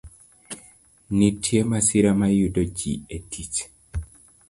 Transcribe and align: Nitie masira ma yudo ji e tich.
Nitie 1.17 1.59
masira 1.69 2.11
ma 2.19 2.27
yudo 2.37 2.61
ji 2.77 2.91
e 3.15 3.17
tich. 3.29 3.57